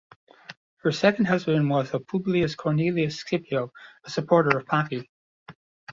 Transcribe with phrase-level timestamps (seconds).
[0.77, 3.71] Her second husband was a Publius Cornelius Scipio,
[4.03, 5.07] a supporter of Pompey.